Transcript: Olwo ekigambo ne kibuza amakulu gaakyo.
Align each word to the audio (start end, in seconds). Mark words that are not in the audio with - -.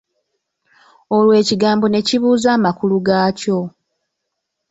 Olwo 1.15 1.33
ekigambo 1.41 1.85
ne 1.89 1.99
kibuza 2.07 2.49
amakulu 2.57 2.97
gaakyo. 3.07 3.59